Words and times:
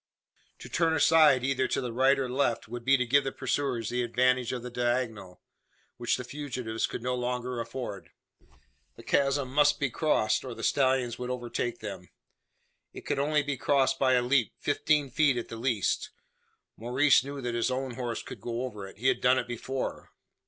To 0.57 0.67
turn 0.67 0.93
aside, 0.93 1.43
either 1.43 1.67
to 1.67 1.79
the 1.79 1.93
right 1.93 2.17
or 2.17 2.27
left, 2.27 2.67
would 2.67 2.83
be 2.83 2.97
to 2.97 3.05
give 3.05 3.23
the 3.23 3.31
pursuers 3.31 3.89
the 3.89 4.01
advantage 4.01 4.51
of 4.51 4.63
the 4.63 4.71
diagonal; 4.71 5.43
which 5.97 6.17
the 6.17 6.23
fugitives 6.23 6.87
could 6.87 7.03
no 7.03 7.13
longer 7.13 7.59
afford. 7.59 8.09
The 8.95 9.03
chasm 9.03 9.53
must 9.53 9.79
be 9.79 9.91
crossed, 9.91 10.43
or 10.43 10.55
the 10.55 10.63
stallions 10.63 11.19
would 11.19 11.29
overtake 11.29 11.81
them. 11.81 12.09
It 12.93 13.05
could 13.05 13.19
only 13.19 13.43
be 13.43 13.57
crossed 13.57 13.99
by 13.99 14.13
a 14.13 14.23
leap 14.23 14.53
fifteen 14.57 15.11
feet 15.11 15.37
at 15.37 15.49
the 15.49 15.55
least. 15.57 16.09
Maurice 16.77 17.23
knew 17.23 17.39
that 17.39 17.53
his 17.53 17.69
own 17.69 17.91
horse 17.91 18.23
could 18.23 18.41
go 18.41 18.63
over 18.63 18.87
it 18.87 18.97
he 18.97 19.07
had 19.07 19.21
done 19.21 19.37
it 19.37 19.47
before. 19.47 20.09